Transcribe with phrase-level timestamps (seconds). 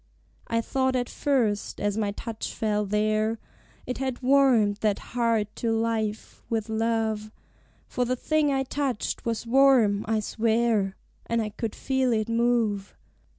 [0.47, 3.37] I thought at first, as my touch fell there,
[3.85, 7.31] It had warmed that heart to life, with love;
[7.85, 10.95] For the thing I touched was warm, I swear,
[11.27, 12.95] And I could feel it move.